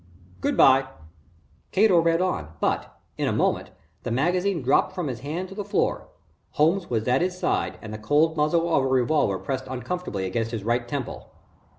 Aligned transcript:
Good 0.39 0.57
bye." 0.57 0.87
Cato 1.71 1.99
read 1.99 2.21
on, 2.21 2.53
but, 2.59 2.99
in 3.19 3.27
a 3.27 3.31
moment, 3.31 3.69
the 4.01 4.09
magazine 4.09 4.63
dropped 4.63 4.95
from 4.95 5.07
his 5.09 5.19
hand 5.19 5.47
to 5.49 5.53
the 5.53 5.63
floor. 5.63 6.09
Holmes 6.53 6.89
was 6.89 7.07
at 7.07 7.21
his 7.21 7.37
side 7.37 7.77
and 7.83 7.93
the 7.93 7.99
cold 7.99 8.35
muzzle 8.35 8.73
of 8.75 8.83
a 8.83 8.87
revolver 8.87 9.37
pressed 9.37 9.67
uncomfortably 9.67 10.25
against 10.25 10.49
his 10.49 10.63
right 10.63 10.87
temple. 10.87 11.31